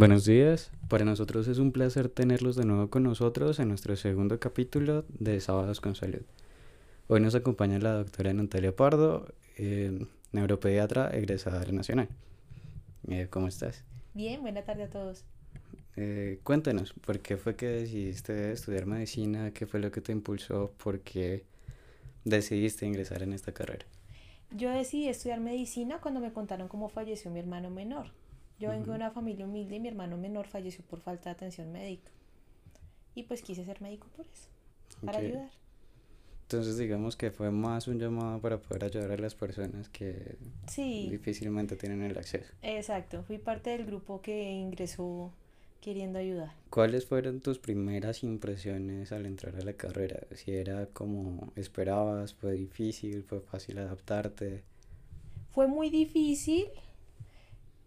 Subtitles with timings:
[0.00, 4.40] Buenos días, para nosotros es un placer tenerlos de nuevo con nosotros en nuestro segundo
[4.40, 6.22] capítulo de Sábados con Salud.
[7.06, 9.26] Hoy nos acompaña la doctora Natalia Pardo,
[9.58, 12.08] eh, neuropediatra egresada de Nacional.
[13.08, 13.84] Eh, ¿Cómo estás?
[14.14, 15.26] Bien, buena tarde a todos.
[15.96, 19.50] Eh, cuéntanos, ¿por qué fue que decidiste estudiar medicina?
[19.50, 20.72] ¿Qué fue lo que te impulsó?
[20.82, 21.44] ¿Por qué
[22.24, 23.84] decidiste ingresar en esta carrera?
[24.50, 28.18] Yo decidí estudiar medicina cuando me contaron cómo falleció mi hermano menor.
[28.60, 31.72] Yo vengo de una familia humilde y mi hermano menor falleció por falta de atención
[31.72, 32.10] médica.
[33.14, 34.48] Y pues quise ser médico por eso,
[35.02, 35.50] para ayudar.
[36.42, 40.36] Entonces digamos que fue más un llamado para poder ayudar a las personas que
[40.76, 42.52] difícilmente tienen el acceso.
[42.60, 45.32] Exacto, fui parte del grupo que ingresó
[45.80, 46.52] queriendo ayudar.
[46.68, 50.26] ¿Cuáles fueron tus primeras impresiones al entrar a la carrera?
[50.34, 54.64] Si era como esperabas, fue difícil, fue fácil adaptarte.
[55.50, 56.68] Fue muy difícil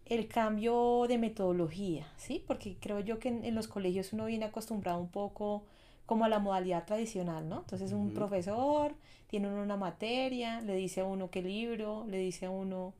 [0.06, 2.44] el cambio de metodología, ¿sí?
[2.46, 5.64] Porque creo yo que en, los colegios uno viene acostumbrado un poco
[6.06, 7.60] como a la modalidad tradicional, ¿no?
[7.60, 8.94] Entonces un profesor
[9.28, 12.94] tiene una materia, le dice a uno qué libro, le dice a uno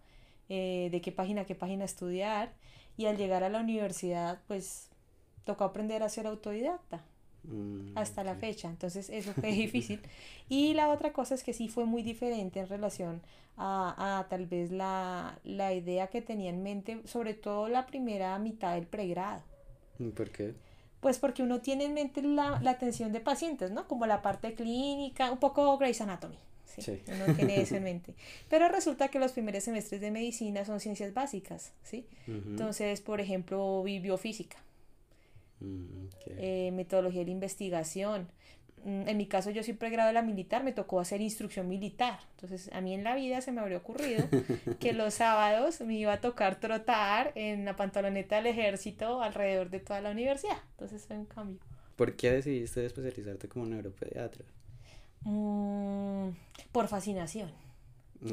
[0.50, 2.54] eh, de qué página a qué página estudiar
[2.98, 4.90] y al llegar a la universidad pues
[5.44, 7.04] tocó aprender a ser autodidacta.
[7.46, 8.70] Mm, hasta la fecha.
[8.70, 10.00] Entonces eso fue difícil.
[10.50, 13.22] Y la otra cosa es que sí fue muy diferente en relación
[13.58, 18.38] a, a tal vez la, la, idea que tenía en mente, sobre todo la primera
[18.40, 19.44] mitad del pregrado.
[20.16, 20.54] ¿Por qué?
[21.02, 23.88] Pues porque uno tiene en mente la, la atención de pacientes, ¿no?
[23.88, 26.38] Como la parte clínica, un poco Grey's Anatomy.
[26.66, 28.16] Sí, Uno tiene eso en mente.
[28.50, 32.08] Pero resulta que los primeros semestres de medicina son ciencias básicas, ¿sí?
[32.26, 34.58] Entonces, por ejemplo, biofísica
[35.64, 38.28] Mm, eh, metodología de la investigación.
[38.84, 42.20] Mm, en mi caso, yo soy pregrado de la militar, me tocó hacer instrucción militar.
[42.32, 44.26] Entonces, a mí en la vida se me habría ocurrido
[44.80, 49.80] que los sábados me iba a tocar trotar en la pantaloneta del ejército alrededor de
[49.80, 50.58] toda la universidad.
[50.72, 51.60] Entonces, fue un cambio.
[51.96, 54.44] ¿Por qué decidiste especializarte como neuropediatra?
[55.22, 56.30] Mm,
[56.74, 57.52] por fascinación.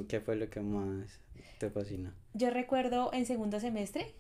[0.09, 1.21] ¿Qué fue lo que más
[1.59, 2.13] te fascinó?
[2.35, 4.15] Yo recuerdo en segundo semestre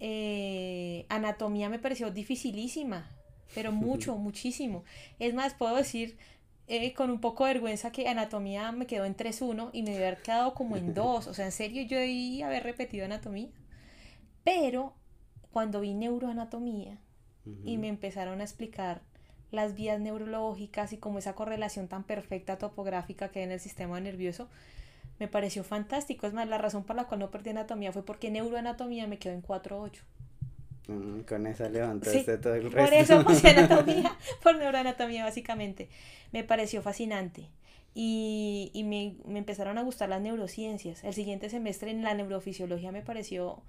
[0.00, 3.10] eh, anatomía me pareció dificilísima,
[3.54, 4.84] pero mucho, muchísimo.
[5.18, 6.16] Es más, puedo decir
[6.68, 10.06] eh, con un poco de vergüenza que anatomía me quedó en 3-1 y me debe
[10.06, 11.26] haber quedado como en 2.
[11.26, 13.50] O sea, en serio, yo debí haber repetido anatomía.
[14.44, 14.94] Pero
[15.50, 16.98] cuando vi neuroanatomía
[17.64, 19.02] y me empezaron a explicar
[19.50, 24.00] las vías neurológicas y como esa correlación tan perfecta topográfica que hay en el sistema
[24.00, 24.48] nervioso,
[25.18, 26.26] me pareció fantástico.
[26.26, 29.34] Es más, la razón por la cual no perdí anatomía fue porque neuroanatomía me quedó
[29.34, 30.00] en 4.8.
[30.88, 32.78] Mm, con esa levantaste todo el resto.
[32.78, 35.88] Por eso puse anatomía, por neuroanatomía básicamente.
[36.32, 37.48] Me pareció fascinante.
[37.94, 41.04] Y, y me, me, empezaron a gustar las neurociencias.
[41.04, 43.62] El siguiente semestre en la neurofisiología me pareció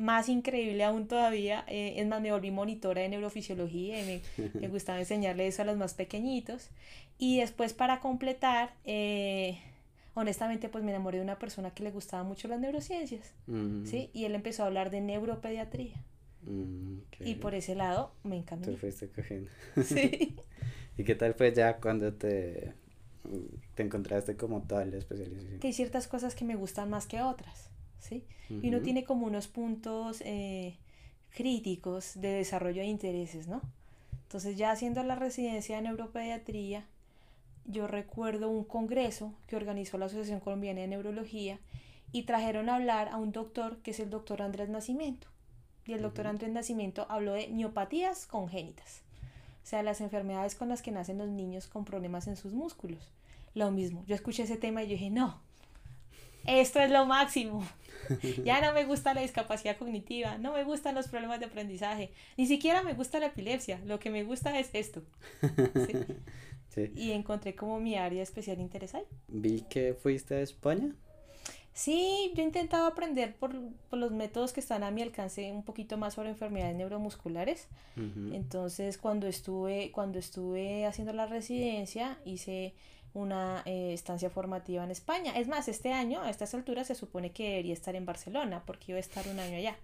[0.00, 1.64] más increíble aún todavía.
[1.68, 5.66] Eh, es más, me volví monitora de neurofisiología y me, me, gustaba enseñarle eso a
[5.66, 6.70] los más pequeñitos.
[7.18, 9.60] Y después para completar, eh,
[10.14, 13.32] honestamente pues me enamoré de una persona que le gustaba mucho las neurociencias.
[13.84, 14.10] ¿sí?
[14.12, 16.04] Y él empezó a hablar de neuropediatría.
[16.42, 18.70] Mm, y por ese lado me encantó.
[18.70, 19.50] Te fuiste cogiendo.
[19.84, 20.36] Sí.
[20.96, 22.74] ¿Y qué tal fue ya cuando te,
[23.74, 25.60] te encontraste como tal la especialización?
[25.60, 28.24] Que hay ciertas cosas que me gustan más que otras, ¿sí?
[28.50, 30.76] Y uno tiene como unos puntos eh,
[31.30, 33.62] críticos de desarrollo de intereses, ¿no?
[34.24, 36.86] Entonces ya haciendo la residencia de neuropediatría,
[37.70, 41.58] yo recuerdo un congreso que organizó la Asociación Colombiana de Neurología
[42.12, 45.28] y trajeron a hablar a un doctor que es el doctor Andrés Nacimiento.
[45.86, 49.02] Y el doctor Andrés Nacimiento habló de miopatías congénitas,
[49.62, 53.10] o sea, las enfermedades con las que nacen los niños con problemas en sus músculos.
[53.54, 55.40] Lo mismo, yo escuché ese tema y yo dije, no,
[56.46, 57.66] esto es lo máximo.
[58.44, 62.46] Ya no me gusta la discapacidad cognitiva, no me gustan los problemas de aprendizaje, ni
[62.46, 65.02] siquiera me gusta la epilepsia, lo que me gusta es esto.
[66.76, 69.04] Y encontré como mi área especial interés ahí.
[69.28, 70.94] Vi que fuiste a España.
[71.72, 73.54] Sí, yo he intentado aprender por,
[73.92, 77.68] los métodos que están a mi alcance un poquito más sobre enfermedades neuromusculares.
[78.32, 82.74] Entonces, cuando estuve, cuando estuve haciendo la residencia, hice
[83.14, 85.32] una eh, estancia formativa en España.
[85.36, 88.92] Es más, este año, a estas alturas, se supone que debería estar en Barcelona, porque
[88.92, 89.76] iba a estar un año allá.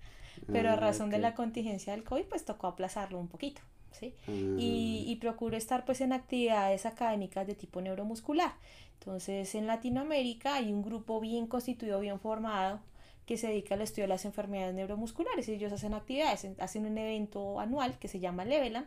[0.53, 3.63] Pero a ah, razón de la contingencia del COVID, pues tocó aplazarlo un poquito.
[3.93, 4.15] ¿Sí?
[4.29, 8.55] Y, y, procuro estar pues en actividades académicas de tipo neuromuscular.
[8.99, 12.81] Entonces en Latinoamérica hay un grupo bien constituido, bien formado,
[13.27, 15.49] que se dedica al estudio de las enfermedades neuromusculares.
[15.49, 18.87] Ellos hacen actividades, hacen un evento anual que se llama Leveland,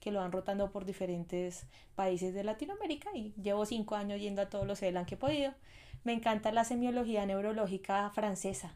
[0.00, 4.48] que lo van rotando por diferentes países de Latinoamérica y llevo cinco años yendo a
[4.48, 5.52] todos los Leveland que he podido.
[6.04, 8.74] Me encanta la semiología neurológica francesa.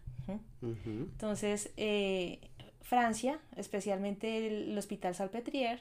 [0.62, 2.40] Entonces, eh,
[2.86, 5.80] Francia, especialmente el, Hospital Salpêtrière,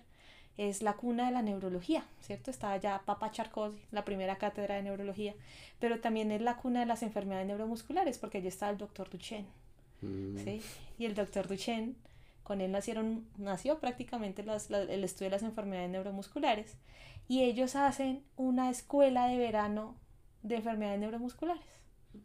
[0.57, 2.49] es la cuna de la neurología, ¿cierto?
[2.49, 5.35] Está allá Papa Charcot, la primera cátedra de neurología,
[5.79, 9.45] pero también es la cuna de las enfermedades neuromusculares, porque allí está el doctor Duchenne,
[10.01, 10.37] mm.
[10.39, 10.61] ¿sí?
[10.97, 11.93] Y el doctor Duchenne,
[12.41, 16.75] con él nacieron, nació prácticamente el estudio de las enfermedades neuromusculares,
[17.27, 19.95] y ellos hacen una escuela de verano
[20.41, 21.65] de enfermedades neuromusculares.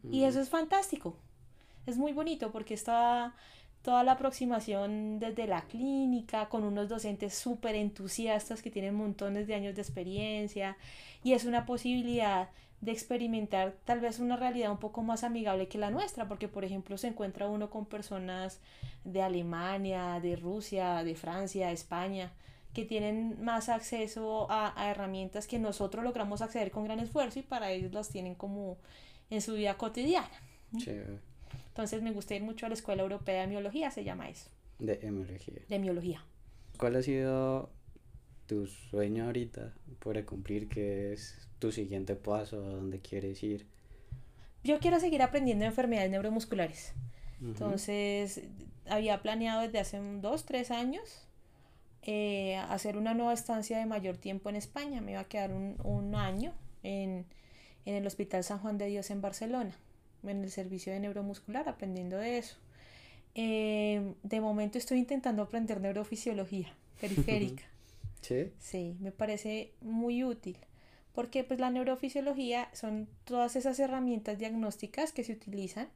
[0.09, 0.23] Y mm.
[0.23, 1.17] eso es fantástico,
[1.85, 3.35] es muy bonito porque está
[3.81, 9.55] toda la aproximación desde la clínica, con unos docentes súper entusiastas que tienen montones de
[9.55, 10.77] años de experiencia
[11.23, 12.49] y es una posibilidad
[12.81, 16.65] de experimentar tal vez una realidad un poco más amigable que la nuestra, porque por
[16.65, 18.59] ejemplo se encuentra uno con personas
[19.03, 22.31] de Alemania, de Rusia, de Francia, España,
[22.73, 27.71] que tienen más acceso a, herramientas que nosotros logramos acceder con gran esfuerzo y para
[27.71, 28.77] ellos las tienen como
[29.29, 30.29] en su vida cotidiana.
[31.71, 34.49] Entonces me gusta ir mucho a la Escuela Europea de Miología, se llama eso.
[34.77, 35.61] De hemiología.
[35.69, 36.25] De miología.
[36.77, 37.69] ¿Cuál ha sido
[38.45, 40.67] tu sueño ahorita por cumplir?
[40.67, 42.57] ¿Qué es tu siguiente paso?
[42.65, 43.67] ¿A dónde quieres ir?
[44.65, 46.93] Yo quiero seguir aprendiendo enfermedades neuromusculares.
[47.41, 48.41] Entonces,
[48.85, 51.25] había planeado desde hace dos, tres años
[52.01, 54.99] eh, hacer una nueva estancia de mayor tiempo en España.
[54.99, 56.53] Me iba a quedar un, un año
[56.83, 57.25] en,
[57.85, 59.73] en el Hospital San Juan de Dios en Barcelona
[60.23, 62.57] en el servicio de neuromuscular, aprendiendo de eso.
[63.35, 67.63] Eh, de momento estoy intentando aprender neurofisiología periférica.
[68.21, 68.51] ¿Sí?
[68.59, 70.57] Sí, me parece muy útil.
[71.13, 75.89] Porque pues la neurofisiología son todas esas herramientas diagnósticas que se utilizan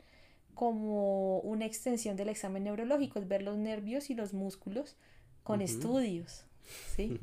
[0.54, 4.95] como una extensión del examen neurológico, es ver los nervios y los músculos
[5.44, 6.45] con estudios.
[6.95, 7.19] ¿sí?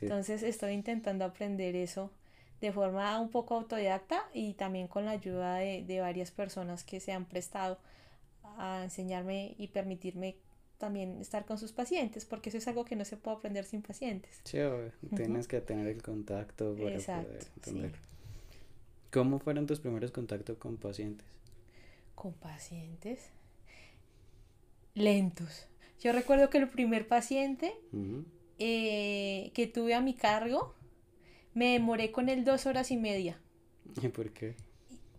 [0.00, 2.10] Entonces estoy intentando aprender eso
[2.60, 7.12] de forma un poco autodidacta y también con la ayuda de, varias personas que se
[7.12, 7.78] han prestado
[8.58, 10.36] a enseñarme y permitirme
[10.78, 13.82] también estar con sus pacientes, porque eso es algo que no se puede aprender sin
[13.82, 14.40] pacientes.
[14.44, 14.58] Sí,
[15.14, 17.92] tienes que tener el contacto para poder entender.
[19.10, 21.26] ¿Cómo fueron tus primeros contactos con pacientes?
[22.14, 23.30] Con pacientes
[24.96, 25.66] lentos.
[26.00, 27.74] Yo recuerdo que el primer paciente
[28.58, 30.74] eh, que tuve a mi cargo
[31.56, 33.40] me demoré con él dos horas y media.
[34.02, 34.54] ¿Y por qué?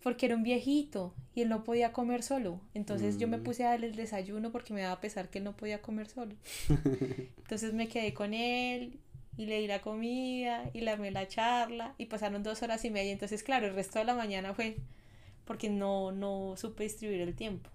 [0.03, 2.61] Porque era un viejito y él no podía comer solo.
[2.75, 3.43] Entonces yo me mm.
[3.43, 6.35] puse a darle el desayuno porque me daba pesar que él no podía comer solo.
[7.39, 8.99] Entonces me quedé con él
[9.35, 12.91] y le di la comida y le armé la charla y pasaron dos horas y
[12.91, 13.11] media.
[13.11, 14.77] Entonces, claro, el resto de la mañana fue
[15.43, 17.71] porque no, no supe distribuir el tiempo.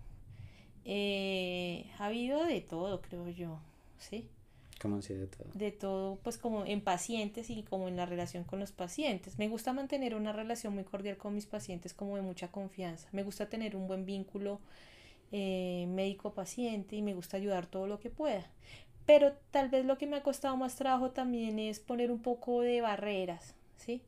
[0.85, 3.61] Eh, ha habido de todo, creo yo,
[3.99, 4.29] ¿sí?
[4.82, 5.46] ¿Cómo así de todo?
[5.55, 9.38] De todo, pues como en pacientes y como en la relación con los pacientes.
[9.38, 13.08] Me gusta mantener una relación muy cordial con mis pacientes, como de mucha confianza.
[13.12, 14.58] Me gusta tener un buen vínculo
[15.31, 18.50] eh, médico-paciente y me gusta ayudar todo lo que pueda.
[19.06, 22.62] Pero tal vez lo que me ha costado más trabajo también es poner un poco
[22.62, 24.02] de barreras, ¿sí?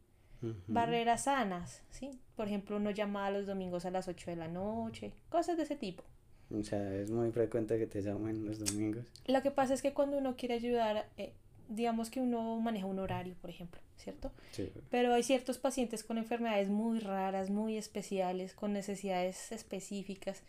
[0.66, 2.10] Barreras sanas, ¿sí?
[2.34, 5.76] Por ejemplo, no llamar los domingos a las 8 de la noche, cosas de ese
[5.76, 6.02] tipo.
[6.50, 9.06] O sea, es muy frecuente que te llamen los domingos.
[9.26, 11.32] Lo que pasa es que cuando uno quiere ayudar, eh,
[11.68, 14.30] digamos que uno maneja un horario, por ejemplo, ¿cierto?
[14.52, 14.70] Sí.
[14.90, 20.42] Pero hay ciertos pacientes con enfermedades muy raras, muy especiales, con necesidades específicas,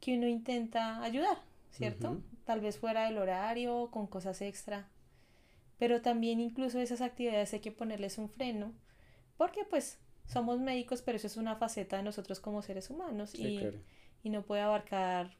[0.00, 1.38] que uno intenta ayudar,
[1.70, 2.20] ¿cierto?
[2.44, 4.88] Tal vez fuera del horario, con cosas extra.
[5.78, 8.72] Pero también incluso esas actividades hay que ponerles un freno,
[9.36, 13.60] porque pues somos médicos, pero eso es una faceta de nosotros como seres humanos y,
[14.22, 15.30] y no puede abarcar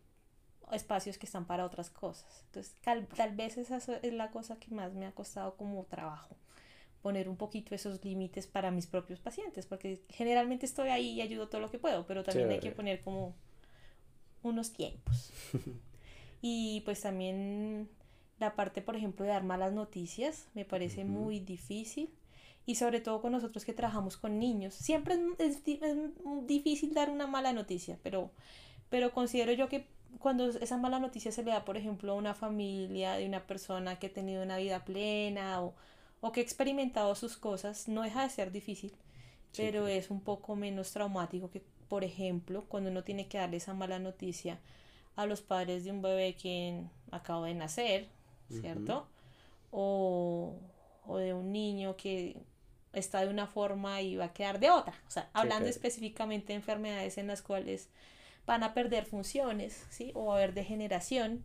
[0.70, 2.44] espacios que están para otras cosas.
[2.46, 6.36] Entonces, tal, vez esa es la cosa que más me ha costado como trabajo,
[7.02, 11.48] poner un poquito esos límites para mis propios pacientes, porque generalmente estoy ahí y ayudo
[11.48, 13.34] todo lo que puedo, pero también hay que poner como
[14.42, 15.32] unos tiempos.
[16.42, 17.88] y pues también
[18.38, 22.10] la parte, por ejemplo, de dar malas noticias me parece muy difícil.
[22.64, 24.72] Y sobre todo con nosotros que trabajamos con niños.
[24.74, 25.98] Siempre es, es
[26.46, 28.30] difícil dar una mala noticia, pero,
[28.88, 29.88] pero considero yo que
[30.18, 33.98] cuando esa mala noticia se le da, por ejemplo, a una familia de una persona
[33.98, 35.74] que ha tenido una vida plena o,
[36.20, 38.92] o que ha experimentado sus cosas, no deja de ser difícil,
[39.56, 43.74] pero es un poco menos traumático que, por ejemplo, cuando uno tiene que darle esa
[43.74, 44.58] mala noticia
[45.16, 48.08] a los padres de un bebé que acaba de nacer,
[48.48, 49.06] ¿cierto?
[49.72, 50.54] o,
[51.06, 52.36] o de un niño que
[52.92, 54.94] está de una forma y va a quedar de otra.
[55.08, 57.88] O sea, hablando específicamente de enfermedades en las cuales
[58.46, 60.12] van a perder funciones, ¿sí?
[60.14, 61.44] O va a haber degeneración.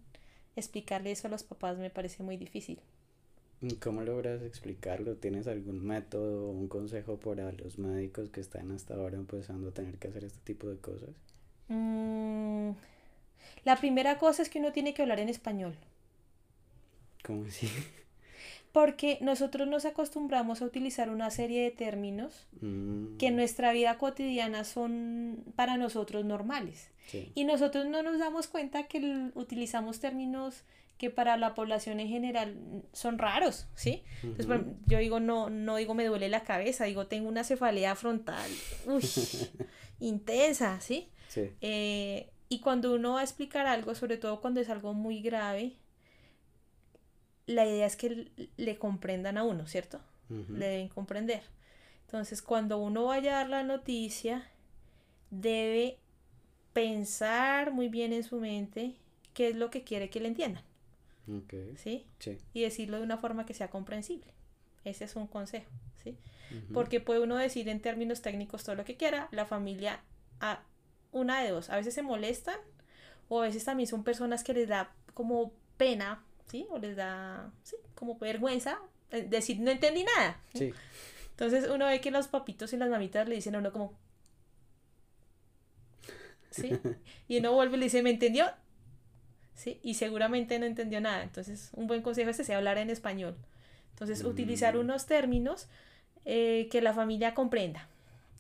[0.56, 2.80] Explicarle eso a los papás me parece muy difícil.
[3.82, 5.16] ¿Cómo logras explicarlo?
[5.16, 9.72] ¿Tienes algún método o un consejo para los médicos que están hasta ahora empezando a
[9.72, 11.10] tener que hacer este tipo de cosas?
[11.68, 12.72] Mm,
[13.66, 15.76] la primera cosa es que uno tiene que hablar en español.
[17.24, 17.68] ¿Cómo así?
[18.72, 23.36] Porque nosotros nos acostumbramos a utilizar una serie de términos que en mm.
[23.36, 26.90] nuestra vida cotidiana son para nosotros normales.
[27.36, 30.64] Y nosotros no nos damos cuenta que utilizamos términos
[30.98, 32.56] que para la población en general
[32.92, 34.04] son raros, ¿sí?
[34.24, 38.50] Entonces, yo digo, no, no digo me duele la cabeza, digo, tengo una cefalea frontal,
[38.88, 39.04] uy,
[40.00, 41.08] intensa, ¿sí?
[41.28, 41.52] sí.
[41.62, 45.74] Eh, y cuando uno va a explicar algo, sobre todo cuando es algo muy grave,
[47.48, 50.00] la idea es que le comprendan a uno, ¿cierto?
[50.30, 51.42] Le deben comprender.
[52.06, 54.46] Entonces, cuando uno vaya a dar la noticia,
[55.32, 55.98] debe
[56.74, 58.96] pensar muy bien en su mente
[59.34, 60.64] qué es lo que quiere que le entiendan.
[61.78, 62.06] ¿Sí?
[62.54, 64.28] Y decirlo de una forma que sea comprensible.
[64.84, 65.70] Ese es un consejo,
[66.04, 66.18] ¿sí?
[66.74, 70.02] Porque puede uno decir en términos técnicos todo lo que quiera, la familia
[70.40, 70.62] a
[71.12, 72.58] una de dos, a veces se molestan
[73.28, 76.66] o a veces también son personas que les da como pena, ¿sí?
[76.70, 78.80] O les da, sí, como vergüenza
[79.12, 80.40] eh, decir no entendí nada.
[80.54, 80.74] Sí.
[81.32, 83.94] Entonces uno ve que los papitos y las mamitas le dicen a uno como
[86.52, 86.72] ¿sí?
[87.28, 88.48] Y uno vuelve y le dice, ¿me entendió?
[89.56, 89.80] ¿sí?
[89.84, 91.24] Y seguramente no entendió nada.
[91.24, 93.36] Entonces, un buen consejo es ese, hablar en español.
[93.92, 94.80] Entonces, utilizar mm.
[94.80, 95.68] unos términos
[96.26, 97.88] eh, que la familia comprenda.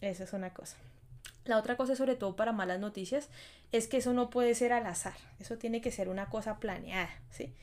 [0.01, 0.77] Esa es una cosa.
[1.45, 3.29] La otra cosa, sobre todo para malas noticias,
[3.71, 5.15] es que eso no puede ser al azar.
[5.39, 7.53] Eso tiene que ser una cosa planeada, ¿sí?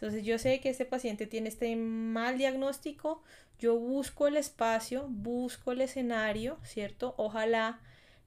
[0.00, 3.22] Entonces, yo sé que este paciente tiene este mal diagnóstico,
[3.58, 7.14] yo busco el espacio, busco el escenario, ¿cierto?
[7.16, 7.80] Ojalá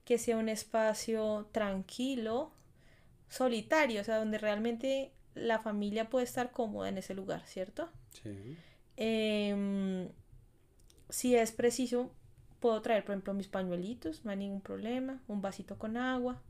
[0.04, 2.52] que sea un espacio tranquilo,
[3.28, 7.88] solitario, o sea, donde realmente la familia puede estar cómoda en ese lugar, ¿cierto?
[8.22, 8.56] Sí.
[8.96, 10.08] Em,
[11.08, 12.10] si es preciso,
[12.60, 16.42] puedo traer, por ejemplo, mis pañuelitos, no hay ningún problema, un vasito con agua,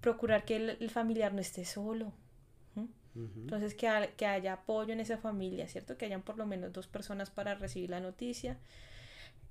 [0.00, 2.12] procurar que el, familiar no esté solo.
[3.14, 5.96] Entonces, que, que haya apoyo en esa familia, ¿cierto?
[5.96, 8.56] Que hayan por lo menos dos personas para recibir la noticia.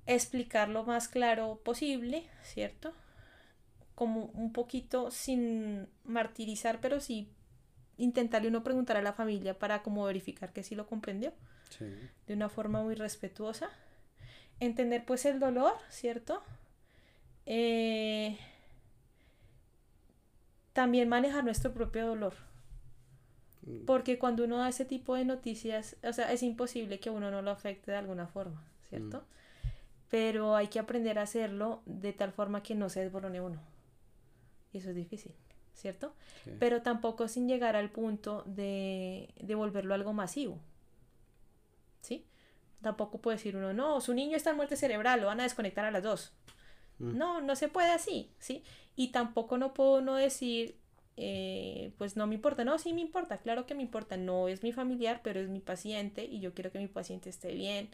[0.06, 2.94] Explicar lo más claro posible, ¿cierto?
[4.00, 7.28] como un poquito sin martirizar, pero sí
[7.98, 11.34] intentarle uno preguntar a la familia para como verificar que sí lo comprendió.
[12.26, 13.68] De una forma muy respetuosa.
[14.58, 16.42] Entender pues el dolor, ¿cierto?
[17.44, 18.38] Eh,
[20.72, 22.32] también manejar nuestro propio dolor.
[23.86, 27.42] Porque cuando uno da ese tipo de noticias, o sea, es imposible que uno no
[27.42, 29.18] lo afecte de alguna forma, ¿cierto?
[29.18, 29.68] Mm.
[30.08, 33.60] Pero hay que aprender a hacerlo de tal forma que no se desborone uno.
[34.72, 35.32] Y eso es difícil,
[35.74, 36.14] ¿cierto?
[36.58, 40.58] Pero tampoco sin llegar al punto de, de volverlo algo masivo.
[42.00, 42.26] ¿Sí?
[42.80, 45.84] Tampoco puede decir uno, no, su niño está en muerte cerebral, lo van a desconectar
[45.84, 46.32] a las dos.
[46.98, 47.18] Mm.
[47.18, 48.62] No, no se puede así, ¿sí?
[48.96, 50.78] Y tampoco no puedo no decir,
[51.16, 54.62] eh, pues no me importa, no, sí me importa, claro que me importa, no es
[54.62, 57.90] mi familiar, pero es mi paciente y yo quiero que mi paciente esté bien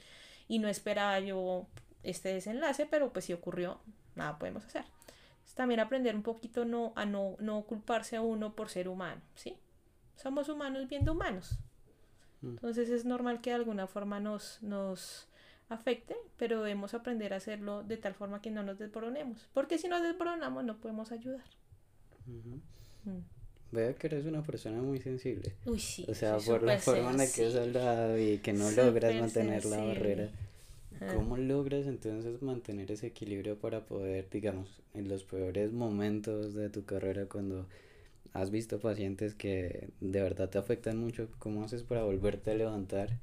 [0.48, 1.66] y no esperaba yo
[2.02, 3.80] este desenlace, pero pues si ocurrió,
[4.14, 4.84] nada podemos hacer
[5.56, 9.56] también aprender un poquito no, a no, no culparse a uno por ser humano, ¿sí?
[10.14, 11.58] Somos humanos viendo humanos.
[12.42, 12.48] Mm.
[12.50, 15.28] Entonces es normal que de alguna forma nos, nos
[15.70, 19.48] afecte, pero debemos aprender a hacerlo de tal forma que no nos desboronemos.
[19.54, 21.44] Porque si nos desboronamos no podemos ayudar.
[22.26, 22.58] Mm.
[23.72, 25.52] Veo que eres una persona muy sensible.
[25.64, 26.06] Uy, sí.
[26.08, 29.64] O sea, por la forma en la que has hablado y que no logras mantener
[29.64, 30.30] la barrera.
[31.14, 36.84] ¿Cómo logras entonces mantener ese equilibrio para poder, digamos, en los peores momentos de tu
[36.84, 37.66] carrera cuando
[38.32, 43.18] has visto pacientes que de verdad te afectan mucho, cómo haces para volverte a levantar,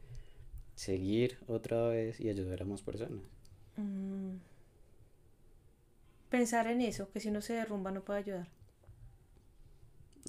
[0.76, 3.24] seguir otra vez y ayudar a más personas?
[3.78, 4.36] Mm.
[6.30, 8.48] Pensar en eso, que si uno se derrumba no puede ayudar.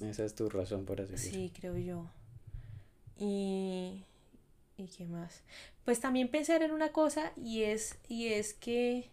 [0.01, 1.19] Esa es tu razón para seguir.
[1.19, 2.09] Sí, creo yo.
[3.17, 4.03] Y
[4.77, 5.43] ¿Y qué más?
[5.85, 9.09] Pues también pensar en una cosa y es, y es que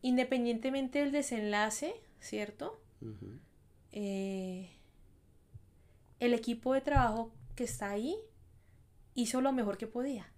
[0.00, 2.80] independientemente del desenlace, ¿cierto?
[3.92, 4.70] Eh,
[6.20, 8.16] el equipo de trabajo que está ahí
[9.14, 10.32] hizo lo mejor que podía.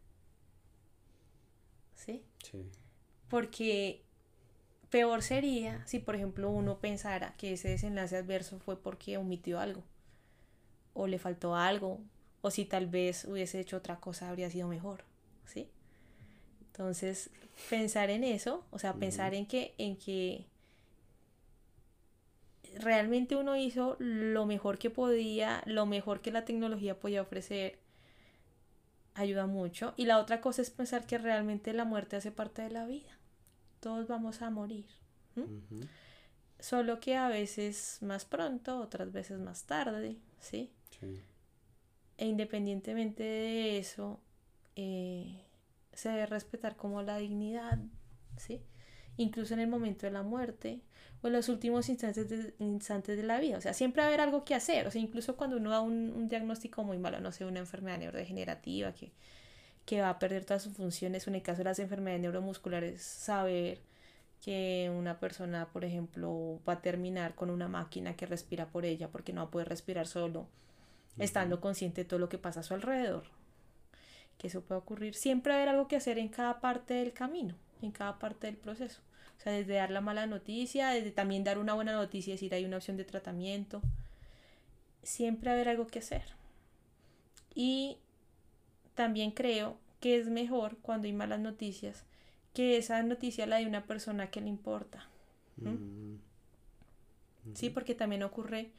[1.95, 2.25] ¿Sí?
[2.43, 2.69] Sí.
[3.29, 4.04] Porque
[4.95, 9.83] peor sería si, por ejemplo, uno pensara que ese desenlace adverso fue porque omitió algo
[10.93, 11.99] o le faltó algo
[12.43, 15.03] o si tal vez hubiese hecho otra cosa habría sido mejor,
[15.47, 15.69] ¿sí?
[16.69, 17.31] Entonces,
[17.69, 20.47] pensar en eso, o sea, pensar en que, en que
[22.79, 27.81] realmente uno hizo lo mejor que podía, lo mejor que la tecnología podía ofrecer,
[29.15, 29.93] ayuda mucho.
[29.97, 33.19] Y la otra cosa es pensar que realmente la muerte hace parte de la vida.
[33.85, 34.87] Todos vamos a morir.
[36.59, 40.71] Solo que a veces más pronto, otras veces más tarde, ¿sí?
[40.99, 41.21] sí
[42.17, 44.21] E independientemente de eso,
[44.75, 45.39] eh,
[45.93, 47.79] se debe respetar como la dignidad,
[48.39, 48.63] ¿sí?
[49.19, 50.81] Incluso en el momento de la muerte
[51.21, 53.59] o en los últimos instantes de, instantes de la vida.
[53.59, 54.87] O sea, siempre va a haber algo que hacer.
[54.87, 57.99] O sea, incluso cuando uno da un, un diagnóstico muy malo, no sé, una enfermedad
[57.99, 59.13] neurodegenerativa que,
[59.85, 63.81] que va a perder todas sus funciones, en el caso de las enfermedades neuromusculares, saber
[64.41, 69.09] que una persona, por ejemplo, va a terminar con una máquina que respira por ella
[69.09, 70.47] porque no va a poder respirar solo,
[71.19, 73.25] estando consciente de todo lo que pasa a su alrededor.
[74.39, 75.15] Que eso puede ocurrir.
[75.15, 78.47] Siempre va a haber algo que hacer en cada parte del camino, en cada parte
[78.47, 79.01] del proceso.
[79.39, 82.65] O sea, desde dar la mala noticia, desde también dar una buena noticia, decir hay
[82.65, 83.81] una opción de tratamiento.
[85.03, 86.25] Siempre va a haber algo que hacer.
[87.55, 87.99] Y
[88.95, 92.05] también creo que es mejor cuando hay malas noticias
[92.55, 95.09] que esa noticia la de una persona que le importa.
[95.57, 96.17] Mm.
[97.55, 98.71] Sí, porque también ocurre,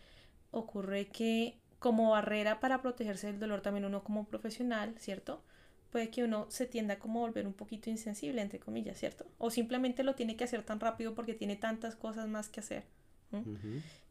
[0.51, 5.43] ocurre que como barrera para protegerse del dolor también uno como profesional, ¿cierto?
[5.91, 9.25] Puede que uno se tienda como a volver un poquito insensible, entre comillas, ¿cierto?
[9.37, 12.85] O simplemente lo tiene que hacer tan rápido porque tiene tantas cosas más que hacer,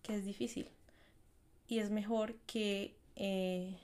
[0.03, 0.69] que es difícil.
[1.67, 3.77] Y es mejor que, eh,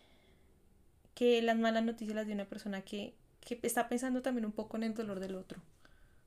[1.21, 3.13] que las malas noticias las de una persona que
[3.43, 5.61] que está pensando también un poco en el dolor del otro,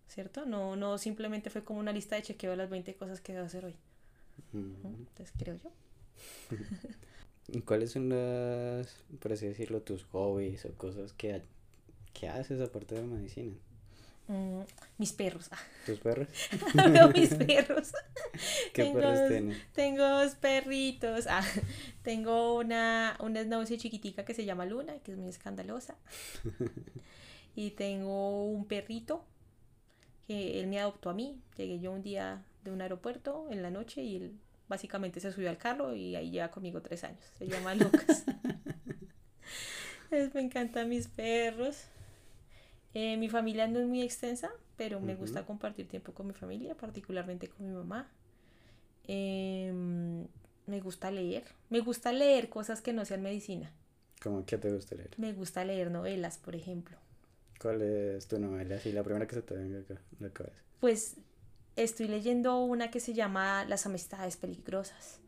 [0.07, 0.45] ¿cierto?
[0.45, 3.47] No, no simplemente fue como una lista de chequeo de las 20 cosas que debo
[3.47, 3.75] hacer hoy.
[4.53, 5.71] Entonces creo yo.
[7.65, 11.41] ¿Cuáles son las, por así decirlo, tus hobbies o cosas que,
[12.13, 13.53] que haces aparte de la medicina?
[14.27, 14.61] Mm,
[14.97, 15.49] mis perros.
[15.85, 16.27] ¿Tus perros?
[16.91, 17.91] no, mis perros.
[18.73, 19.57] ¿Qué tengo, perros tienes?
[19.73, 21.27] Tengo dos perritos.
[21.27, 21.43] Ah,
[22.03, 25.95] tengo una, una chiquitica que se llama Luna, que es muy escandalosa.
[27.55, 29.25] y tengo un perrito
[30.27, 31.41] que él me adoptó a mí.
[31.57, 35.49] Llegué yo un día de un aeropuerto en la noche y él básicamente se subió
[35.49, 37.23] al carro y ahí lleva conmigo tres años.
[37.37, 38.23] Se llama Lucas.
[40.33, 41.83] me encantan mis perros.
[42.93, 46.75] Eh, mi familia no es muy extensa, pero me gusta compartir tiempo con mi familia,
[46.75, 48.11] particularmente con mi mamá.
[49.05, 50.27] Em,
[50.67, 51.43] me gusta leer.
[51.69, 53.71] Me gusta leer cosas que no sean medicina.
[54.21, 55.11] ¿Cómo qué te gusta leer?
[55.17, 56.97] Me gusta leer novelas, por ejemplo.
[57.59, 58.79] ¿Cuál es tu novela?
[58.79, 60.61] Sí, la primera que se te venga acá, la cabeza.
[60.79, 61.15] Pues
[61.75, 65.19] estoy leyendo una que se llama Las amistades peligrosas,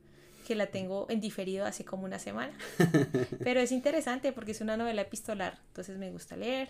[0.47, 2.57] que la tengo en diferido hace como una semana.
[3.43, 6.69] Pero es interesante porque es una novela epistolar, entonces me gusta leer.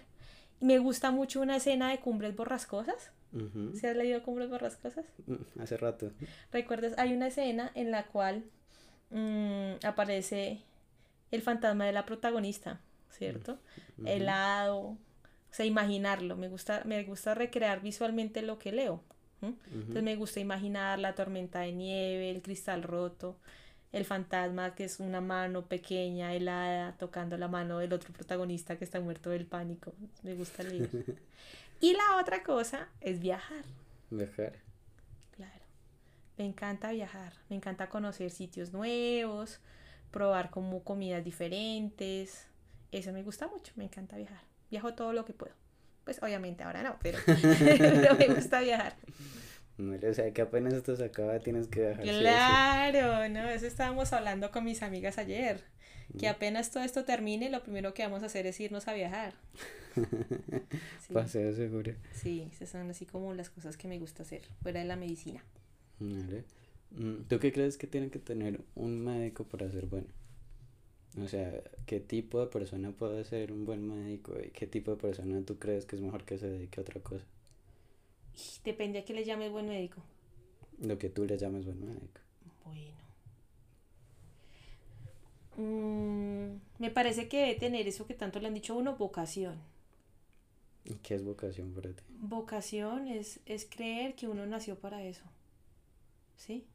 [0.59, 3.11] Me gusta mucho una escena de Cumbres Borrascosas.
[3.73, 5.05] ¿Se has leído Cumbres Borrascosas?
[5.27, 6.11] Mm, hace rato.
[6.53, 6.93] ¿Recuerdas?
[6.97, 8.45] Hay una escena en la cual
[9.09, 10.61] mm, aparece
[11.31, 12.79] el fantasma de la protagonista,
[13.11, 13.59] ¿cierto?
[14.05, 14.79] Helado.
[14.79, 14.97] O
[15.51, 16.37] sea, imaginarlo.
[16.37, 19.03] Me gusta, me gusta recrear visualmente lo que leo.
[19.41, 23.37] Entonces me gusta imaginar la tormenta de nieve, el cristal roto
[23.95, 28.83] el fantasma que es una mano pequeña, helada, tocando la mano del otro protagonista que
[28.83, 29.93] está muerto del pánico.
[30.21, 30.89] Me gusta leer.
[31.79, 33.63] y la otra cosa es viajar.
[34.09, 34.59] Viajar.
[35.31, 35.63] Claro.
[36.37, 37.35] Me encanta viajar.
[37.49, 39.61] Me encanta conocer sitios nuevos,
[40.11, 42.47] probar como comidas diferentes.
[42.91, 43.71] Eso me gusta mucho.
[43.77, 44.41] Me encanta viajar.
[44.69, 45.53] Viajo todo lo que puedo.
[46.03, 48.97] Pues obviamente ahora no, pero, pero me gusta viajar.
[49.77, 52.03] O sea, que apenas esto se acaba, tienes que dejar.
[52.03, 53.49] Claro, ¿no?
[53.49, 55.63] Eso estábamos hablando con mis amigas ayer.
[56.17, 59.33] Que apenas todo esto termine, lo primero que vamos a hacer es irnos a viajar.
[61.13, 61.93] Paseo seguro.
[62.13, 65.43] Sí, esas son así como las cosas que me gusta hacer, fuera de la medicina.
[65.99, 66.45] Vale.
[66.91, 70.07] Mm, ¿Tú qué crees que tiene que tener un médico para ser bueno?
[71.21, 74.97] O sea, ¿qué tipo de persona puede ser un buen médico y qué tipo de
[74.97, 77.25] persona tú crees que es mejor que se dedique a otra cosa?
[78.63, 80.01] Depende a qué le llames buen médico.
[80.79, 82.21] Lo que tú le llames buen médico.
[82.65, 82.95] Bueno.
[85.57, 89.59] Mm, me parece que debe tener eso que tanto le han dicho a uno, vocación.
[90.83, 92.03] ¿Y qué es vocación para ti?
[92.09, 95.23] Vocación es, es creer que uno nació para eso.
[96.37, 96.65] ¿Sí?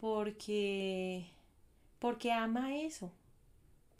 [0.00, 1.26] Porque,
[1.98, 3.06] porque ama eso.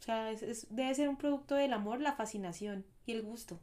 [0.00, 0.32] O sea,
[0.70, 3.58] debe ser un producto del amor, la fascinación y el gusto.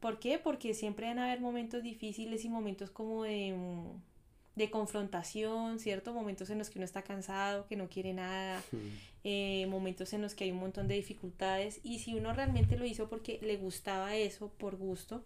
[0.00, 0.38] ¿Por qué?
[0.38, 6.12] Porque siempre van a haber momentos difíciles y momentos como de, mm, de confrontación, ¿cierto?
[6.14, 8.62] Momentos en los que uno está cansado, que no quiere nada,
[9.24, 12.84] eh, momentos en los que hay un montón de dificultades y si uno realmente lo
[12.86, 15.24] hizo porque le gustaba eso, por gusto,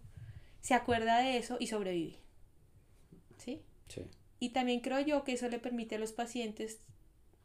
[0.61, 2.17] se acuerda de eso y sobrevive.
[3.37, 3.61] ¿Sí?
[3.87, 4.03] Sí.
[4.39, 6.79] Y también creo yo que eso le permite a los pacientes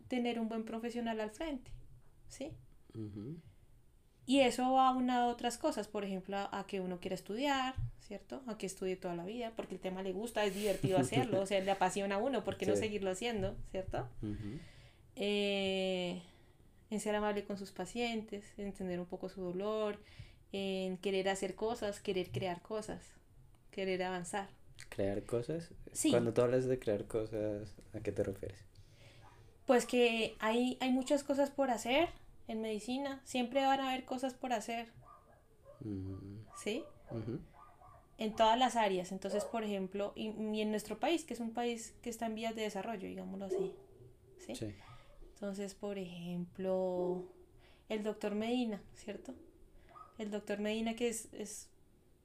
[0.08, 1.70] tener un buen profesional al frente,
[2.28, 2.50] ¿sí?
[4.30, 8.44] Y eso va a una otras cosas, por ejemplo, a, que uno quiera estudiar, ¿cierto?
[8.46, 11.46] A que estudie toda la vida, porque el tema le gusta, es divertido hacerlo, o
[11.46, 14.06] sea, le apasiona a uno, ¿por qué no seguirlo haciendo, ¿cierto?
[15.16, 16.22] Eh,
[16.90, 19.98] en ser amable con sus pacientes, en entender un poco su dolor,
[20.52, 23.02] en querer hacer cosas, querer crear cosas,
[23.72, 24.48] querer avanzar.
[24.90, 25.70] ¿Crear cosas?
[25.90, 26.12] Sí.
[26.12, 28.60] Cuando tú hablas de crear cosas, ¿a qué te refieres?
[29.66, 32.10] Pues que hay, hay muchas cosas por hacer
[32.50, 34.88] en medicina, siempre van a haber cosas por hacer.
[36.56, 36.84] ¿Sí?
[38.18, 39.12] En todas las áreas.
[39.12, 40.26] Entonces, por ejemplo, y,
[40.60, 43.72] en nuestro país, que es un país que está en vías de desarrollo, digámoslo así.
[44.38, 44.56] ¿Sí?
[44.56, 44.74] sí.
[45.34, 47.24] Entonces, por ejemplo,
[47.88, 49.32] el doctor Medina, ¿cierto?
[50.18, 51.68] El doctor Medina que es, es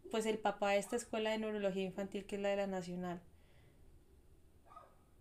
[0.10, 3.22] pues el papá de esta escuela de neurología infantil que es la de la Nacional.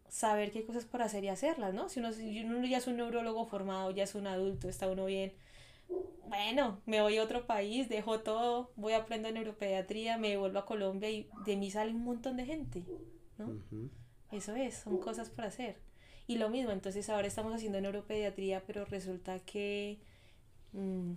[0.08, 1.88] Saber qué cosas por hacer y hacerlas, ¿no?
[1.88, 5.06] Si uno, si uno ya es un neurólogo formado, ya es un adulto, está uno
[5.06, 5.32] bien.
[6.28, 10.66] Bueno, me voy a otro país, dejo todo, voy a aprender neuropediatría, me vuelvo a
[10.66, 12.84] Colombia y de mí sale un montón de gente,
[13.38, 13.56] ¿no?
[14.30, 15.76] Eso es, son cosas por hacer.
[16.26, 19.98] Y lo mismo, entonces ahora estamos haciendo neuropediatría, pero resulta que
[20.72, 21.12] mm,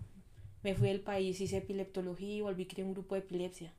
[0.63, 3.73] me fui del país, hice epileptología y volví a crear un grupo de epilepsia,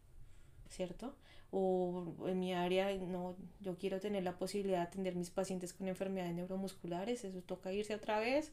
[0.70, 1.14] ¿cierto?
[1.50, 5.88] O en mi área, no, yo quiero tener la posibilidad de atender mis pacientes con
[5.88, 8.52] enfermedades neuromusculares, eso toca irse otra vez,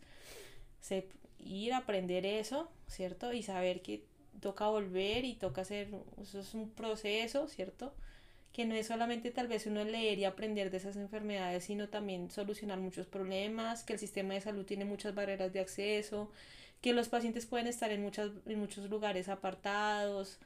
[0.80, 3.34] se, ir a aprender eso, ¿cierto?
[3.34, 4.06] Y saber que
[4.40, 5.90] toca volver y toca hacer,
[6.22, 7.94] eso es un proceso, ¿cierto?
[8.56, 12.32] que no es solamente tal vez uno leer y aprender de esas enfermedades, sino también
[12.32, 16.32] solucionar muchos problemas, que el sistema de salud tiene muchas barreras de acceso,
[16.80, 20.40] que los pacientes pueden estar en, muchas, en muchos lugares apartados,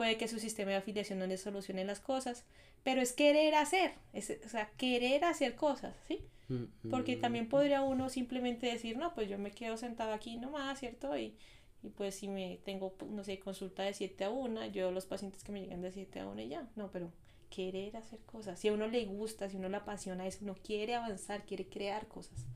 [0.00, 2.46] puede que su sistema de afiliación no les solucione las cosas,
[2.82, 6.20] pero es querer hacer, es, o sea, querer hacer cosas, ¿sí?
[6.48, 10.38] Mm, Porque mm, también podría uno simplemente decir, no, pues yo me quedo sentado aquí
[10.38, 11.18] nomás, ¿cierto?
[11.18, 11.34] Y,
[11.82, 15.44] y pues si me tengo, no sé, consulta de 7 a 1, yo los pacientes
[15.44, 17.12] que me llegan de 7 a 1 y ya, no, pero
[17.50, 18.58] querer hacer cosas.
[18.58, 21.66] Si a uno le gusta, si a uno le apasiona eso, uno quiere avanzar, quiere
[21.66, 22.46] crear cosas.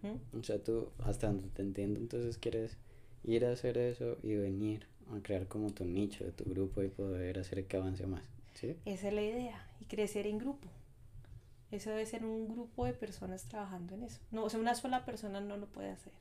[0.00, 0.38] ¿Mm?
[0.38, 2.78] O sea, tú, hasta donde te entiendo, entonces quieres
[3.22, 4.86] ir a hacer eso y venir
[5.18, 8.22] a crear como tu nicho de tu grupo y poder hacer que avance más.
[8.54, 8.76] ¿sí?
[8.84, 10.68] Esa es la idea, y crecer en grupo.
[11.70, 14.20] Eso debe ser un grupo de personas trabajando en eso.
[14.30, 16.12] No, o sea, una sola persona no lo puede hacer.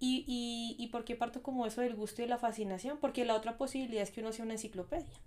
[0.00, 2.98] Y, y, ¿Y por qué parto como eso del gusto y la fascinación?
[3.00, 5.18] Porque la otra posibilidad es que uno sea una enciclopedia.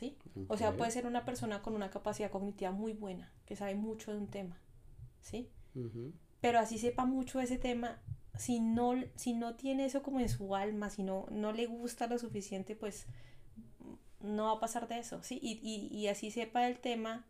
[0.00, 0.16] ¿sí?
[0.48, 4.10] O sea, puede ser una persona con una capacidad cognitiva muy buena, que sabe mucho
[4.12, 4.56] de un tema,
[5.20, 5.50] ¿sí?
[6.40, 7.98] Pero así sepa mucho de ese tema,
[8.40, 12.06] si no, si no tiene eso como en su alma, si no, no le gusta
[12.06, 13.04] lo suficiente, pues
[14.20, 15.38] no va a pasar de eso, ¿sí?
[15.42, 17.26] Y, y, y así sepa el tema,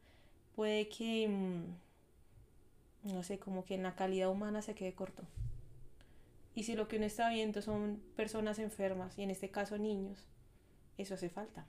[0.55, 5.25] puede que, mm, no sé, como que en la calidad humana se quede corto.
[6.55, 10.29] Y si lo que uno está viendo son personas enfermas, y en este caso niños,
[10.97, 11.67] eso hace falta.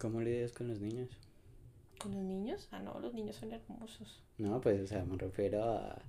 [0.00, 1.10] ¿Cómo lidias con los niños?
[2.00, 2.68] ¿Con los niños?
[2.72, 4.20] Ah, no, los niños son hermosos.
[4.36, 6.02] No, pues, o sea, me refiero a.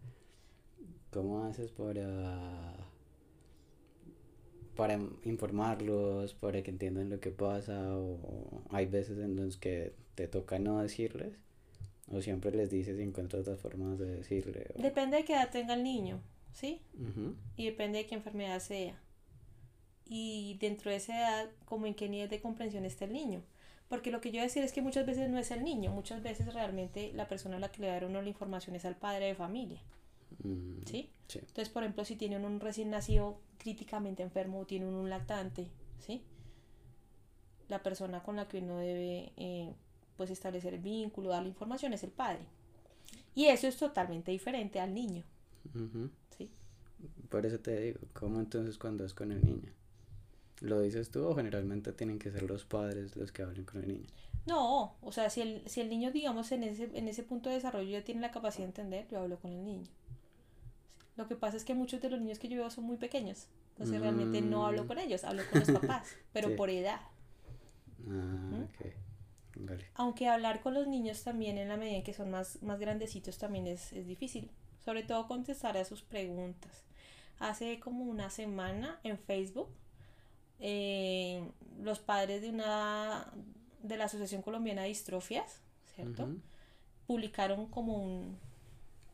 [1.15, 2.75] ¿Cómo haces para.
[4.75, 7.97] para informarlos, para que entiendan lo que pasa?
[7.97, 11.33] O hay veces en los que te toca no decirles.
[12.11, 14.67] O siempre les dices y encuentras otras formas de decirle.
[14.77, 16.21] Depende de qué edad tenga el niño,
[16.53, 16.81] ¿sí?
[17.57, 19.01] Y depende de qué enfermedad sea
[20.07, 23.41] y dentro de esa edad, como en qué nivel de comprensión está el niño.
[23.89, 26.53] Porque lo que yo decir es que muchas veces no es el niño, muchas veces
[26.53, 29.35] realmente la persona a la que le da uno la información es al padre de
[29.35, 29.81] familia.
[30.43, 31.09] Mm, ¿Sí?
[31.33, 35.67] Entonces, por ejemplo, si tiene un recién nacido críticamente enfermo o tiene un lactante,
[35.99, 36.21] ¿sí?
[37.67, 39.73] La persona con la que uno debe eh,
[40.17, 42.45] pues establecer el vínculo, dar la información es el padre.
[43.33, 45.23] Y eso es totalmente diferente al niño.
[46.37, 46.49] ¿Sí?
[47.29, 49.71] Por eso te digo, ¿cómo entonces cuando es con el niño?
[50.61, 53.87] ¿Lo dices tú o generalmente tienen que ser los padres los que hablen con el
[53.89, 54.07] niño?
[54.45, 57.55] No, o sea, si el, si el niño, digamos, en ese, en ese punto de
[57.55, 59.87] desarrollo ya tiene la capacidad de entender, yo hablo con el niño.
[61.15, 63.47] Lo que pasa es que muchos de los niños que yo veo son muy pequeños,
[63.69, 64.87] entonces realmente no hablo mm.
[64.87, 67.01] con ellos, hablo con los papás, pero por edad.
[68.09, 68.65] Ah,
[69.95, 73.37] Aunque hablar con los niños también en la medida en que son más, más grandecitos
[73.37, 74.51] también es, es difícil,
[74.83, 76.83] sobre todo contestar a sus preguntas.
[77.39, 79.69] Hace como una semana en Facebook
[80.59, 81.49] eh,
[81.81, 83.31] los padres de una
[83.83, 85.61] de la Asociación Colombiana de Distrofias,
[85.95, 86.29] ¿cierto?
[87.07, 88.37] Publicaron como un,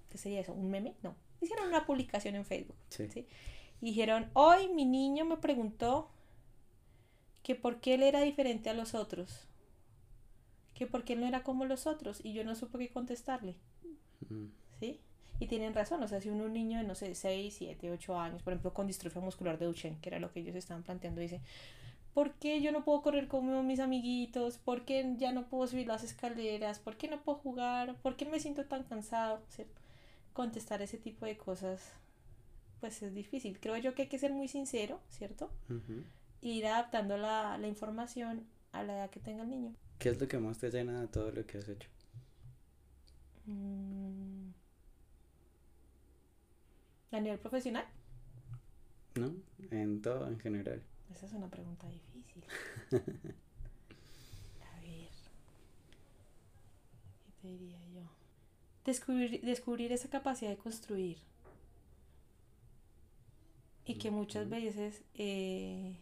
[0.09, 0.53] ¿qué sería eso?
[0.53, 0.95] ¿Un meme?
[1.03, 2.77] No, hicieron una publicación en Facebook.
[2.89, 3.09] Sí.
[3.81, 6.09] Y dijeron, hoy mi niño me preguntó
[7.43, 9.47] que por qué él era diferente a los otros,
[10.73, 13.55] que por qué él no era como los otros, y yo no supe qué contestarle.
[14.79, 14.99] ¿Sí?
[15.39, 18.19] Y tienen razón, o sea, si uno, un niño de, no sé, 6, 7, 8
[18.19, 21.19] años, por ejemplo, con distrofia muscular de Duchenne, que era lo que ellos estaban planteando,
[21.19, 21.41] dice,
[22.13, 24.59] ¿por qué yo no puedo correr como mis amiguitos?
[24.59, 26.77] ¿Por qué ya no puedo subir las escaleras?
[26.77, 27.95] ¿Por qué no puedo jugar?
[28.03, 29.41] ¿Por qué me siento tan cansado?
[30.33, 31.91] Contestar ese tipo de cosas,
[32.79, 33.59] pues es difícil.
[33.59, 35.51] Creo yo que hay que ser muy sincero, ¿cierto?
[36.41, 39.75] ir adaptando la, la información a la edad que tenga el niño.
[39.99, 41.87] ¿Qué es lo que más te llena de todo lo que has hecho?
[43.45, 44.49] Mm.
[47.11, 47.85] ¿A nivel profesional?
[49.15, 49.33] No,
[49.69, 50.81] en todo, en general.
[51.11, 52.45] Esa es una pregunta difícil.
[52.91, 55.09] A ver.
[57.25, 57.90] ¿Qué te diría yo?
[58.85, 61.17] Descubrir, descubrir esa capacidad de construir.
[63.85, 65.97] Y que muchas veces eh,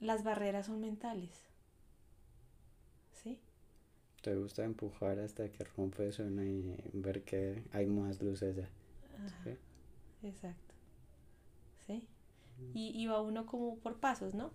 [0.00, 1.30] las barreras son mentales.
[3.12, 3.38] ¿Sí?
[4.22, 8.68] Te gusta empujar hasta que rompes una y ver que hay más luces allá.
[10.22, 10.74] Exacto.
[11.86, 12.02] ¿Sí?
[12.74, 14.50] Y, y va uno como por pasos, ¿no?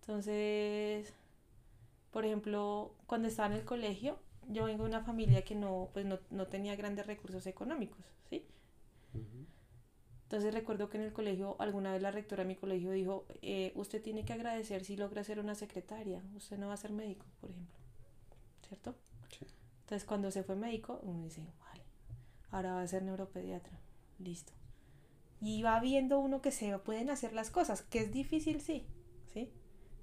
[0.00, 1.12] Entonces,
[2.10, 6.06] por ejemplo, cuando estaba en el colegio, yo vengo de una familia que no, pues
[6.06, 8.46] no, no tenía grandes recursos económicos, ¿sí?
[10.24, 13.72] Entonces recuerdo que en el colegio, alguna vez la rectora de mi colegio dijo, eh,
[13.74, 17.26] usted tiene que agradecer si logra ser una secretaria, usted no va a ser médico,
[17.40, 17.74] por ejemplo.
[18.68, 18.94] ¿Cierto?
[19.28, 19.44] Sí.
[19.80, 21.82] Entonces cuando se fue médico, uno dice, vale,
[22.52, 23.80] ahora va a ser neuropediatra,
[24.20, 24.52] listo.
[25.40, 28.86] Y va viendo uno que se pueden hacer las cosas, que es difícil, sí,
[29.32, 29.50] ¿sí?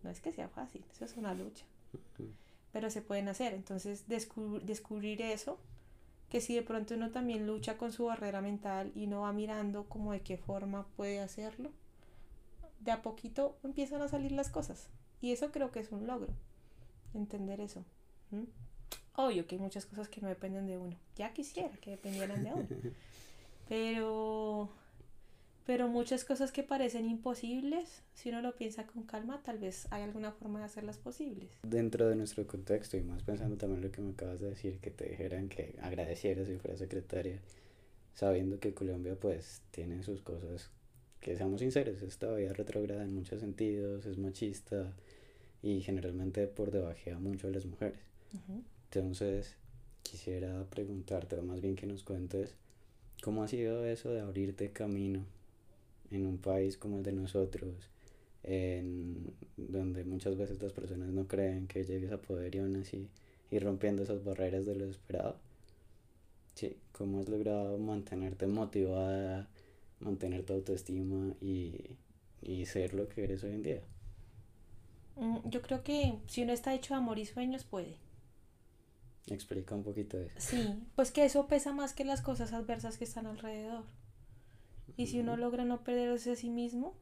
[0.04, 1.64] No es que sea fácil, eso es una lucha.
[2.78, 5.58] Pero se pueden hacer, entonces descubrir eso
[6.30, 9.86] que si de pronto uno también lucha con su barrera mental y no va mirando
[9.86, 11.72] como de qué forma puede hacerlo,
[12.82, 14.90] de a poquito empiezan a salir las cosas.
[15.22, 16.32] Y eso creo que es un logro,
[17.16, 17.84] entender eso.
[19.16, 20.96] Obvio que hay muchas cosas que no dependen de uno.
[21.16, 22.68] Ya quisiera que dependieran de uno.
[23.68, 24.70] Pero
[25.68, 30.02] pero muchas cosas que parecen imposibles, si uno lo piensa con calma, tal vez hay
[30.02, 31.50] alguna forma de hacerlas posibles.
[31.62, 34.92] Dentro de nuestro contexto y más pensando también lo que me acabas de decir, que
[34.92, 37.42] te dijeran que agradecieras si fuera secretaria,
[38.14, 40.72] sabiendo que Colombia pues tiene sus cosas,
[41.20, 44.94] que seamos sinceros, es todavía retrograda en muchos sentidos, es machista
[45.62, 48.00] y generalmente por debajea mucho a las mujeres.
[48.86, 49.58] Entonces,
[50.02, 52.56] quisiera preguntarte, o más bien que nos cuentes,
[53.22, 55.26] ¿cómo ha sido eso de abrirte camino
[56.12, 57.90] en un país como el de nosotros,
[58.44, 63.08] en donde muchas veces las personas no creen que llegues a poder y aún así
[63.52, 65.38] ir rompiendo esas barreras de lo esperado.
[66.56, 69.48] Sí, ¿cómo has logrado mantenerte motivada,
[70.00, 71.98] mantener tu autoestima y,
[72.42, 73.82] y ser lo que eres hoy en día?
[75.18, 77.98] Mm, yo creo que si uno está hecho de amor y sueños, puede.
[79.28, 80.36] Explica un poquito eso.
[80.38, 83.84] Sí, pues que eso pesa más que las cosas adversas que están alrededor.
[84.98, 86.96] Y si uno logra no perderse a sí mismo,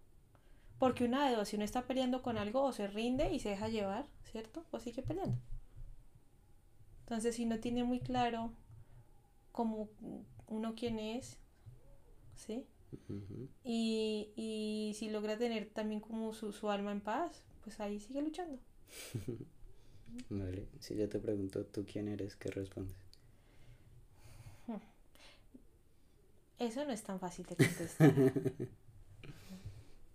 [0.78, 3.50] porque una de dos, si uno está peleando con algo, o se rinde y se
[3.50, 4.66] deja llevar, ¿cierto?
[4.72, 5.38] O sigue peleando.
[7.00, 8.52] Entonces, si no tiene muy claro
[9.52, 9.90] como
[10.48, 11.40] uno quién es,
[12.36, 12.68] ¿sí?
[13.64, 18.22] y, y, si logra tener también como su, su alma en paz, pues ahí sigue
[18.22, 18.60] luchando.
[20.30, 22.36] vale, si yo te pregunto, ¿tú quién eres?
[22.36, 23.05] ¿Qué respondes?
[26.60, 28.14] Eso no es tan fácil de contestar.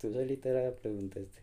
[0.01, 1.43] Tú solita la preguntaste.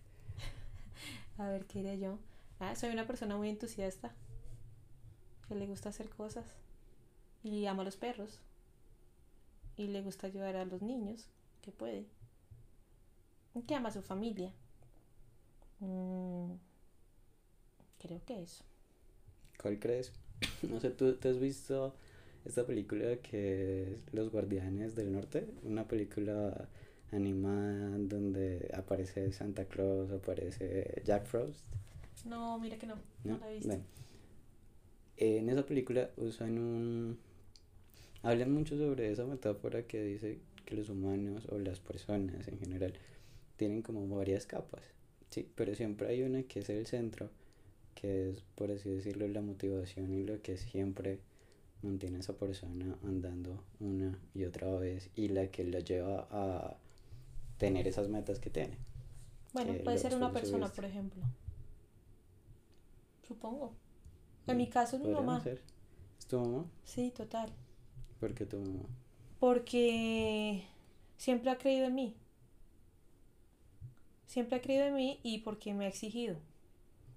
[1.38, 2.18] A ver, ¿qué diré yo?
[2.60, 4.12] Ah, soy una persona muy entusiasta.
[5.48, 6.46] Que le gusta hacer cosas.
[7.44, 8.40] Y ama a los perros.
[9.78, 11.28] Y le gusta ayudar a los niños,
[11.62, 12.08] que puede.
[13.68, 14.52] Que ama a su familia.
[15.80, 16.54] Mm,
[18.00, 18.64] creo que eso.
[19.62, 20.12] ¿Cuál crees?
[20.64, 21.96] No sé, ¿tú te has visto
[22.48, 26.68] esta película que es Los Guardianes del Norte, una película
[27.12, 31.66] animada donde aparece Santa Claus, aparece Jack Frost.
[32.26, 33.78] No, mira que no, no, la he visto.
[35.18, 37.18] en esa película usan un...
[38.24, 42.94] Hablan mucho sobre esa metáfora que dice que los humanos o las personas en general
[43.58, 44.82] tienen como varias capas,
[45.30, 47.30] sí, pero siempre hay una que es el centro,
[47.96, 51.20] que es, por así decirlo, la motivación y lo que siempre
[51.82, 56.78] mantiene a esa persona andando una y otra vez y la que la lleva a
[57.58, 58.78] tener esas metas que tiene.
[59.54, 61.24] Bueno, puede ser una persona, por ejemplo.
[63.28, 63.74] Supongo.
[64.46, 65.44] En mi caso es mi mamá.
[66.18, 66.66] ¿Es tu mamá?
[66.84, 67.52] Sí, total.
[68.20, 68.86] ¿Por qué tu mamá?
[69.40, 70.64] Porque
[71.18, 72.16] siempre ha creído en mí.
[74.26, 76.38] Siempre ha creído en mí y porque me ha exigido.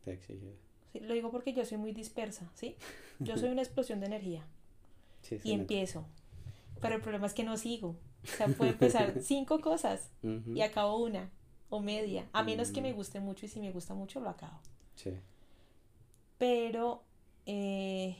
[0.04, 2.76] Te ha exigido lo digo porque yo soy muy dispersa, ¿sí?
[3.18, 4.44] Yo soy una explosión de energía.
[5.44, 6.06] y empiezo.
[6.80, 7.96] Pero el problema es que no sigo.
[8.24, 11.30] O sea, puedo empezar cinco cosas y acabo una
[11.68, 12.28] o media.
[12.32, 12.96] A menos que me mm.
[12.96, 14.58] guste mucho y si me gusta mucho lo acabo.
[14.96, 15.12] Sí.
[16.38, 17.02] Pero
[17.46, 18.16] eh,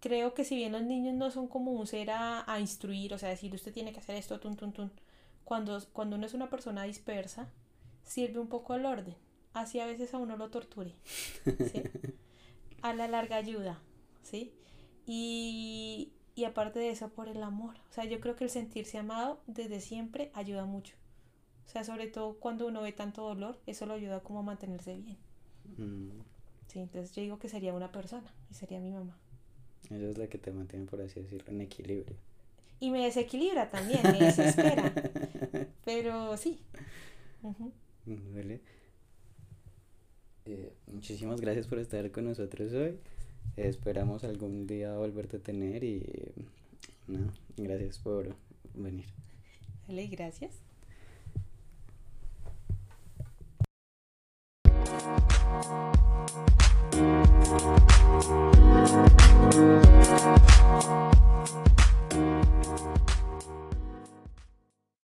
[0.00, 3.28] creo que si bien los niños no son como un ser a, instruir, o sea,
[3.28, 4.90] decir usted tiene que hacer esto, tun, tun, tun,
[5.44, 7.48] cuando, cuando uno es una persona dispersa,
[8.04, 9.14] sirve un poco al orden.
[9.52, 10.94] Así a veces a uno lo torture.
[11.44, 11.82] ¿sí?
[12.82, 13.78] A la larga ayuda,
[14.22, 14.54] ¿sí?
[15.04, 17.74] Y, y aparte de eso, por el amor.
[17.90, 20.94] O sea, yo creo que el sentirse amado desde siempre ayuda mucho.
[21.66, 24.96] O sea, sobre todo cuando uno ve tanto dolor, eso lo ayuda como a mantenerse
[24.96, 25.18] bien.
[25.76, 26.22] Mm.
[26.68, 29.18] Sí, entonces yo digo que sería una persona y sería mi mamá.
[29.90, 32.16] Ella es la que te mantiene, por así decirlo, en equilibrio.
[32.80, 34.92] Y me desequilibra también, me desespera.
[35.84, 36.60] Pero sí.
[37.42, 38.60] Vale.
[40.52, 42.98] Eh, muchísimas gracias por estar con nosotros hoy.
[43.56, 46.02] Esperamos algún día volverte a tener y
[47.06, 48.34] no, gracias por
[48.74, 49.06] venir.
[49.86, 50.60] Vale, gracias.